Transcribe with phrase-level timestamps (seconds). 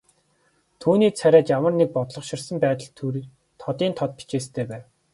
[0.81, 2.89] Түүний царайд ямар нэг бодлогоширсон байдал
[3.65, 4.83] тодын тод бичээстэй байв.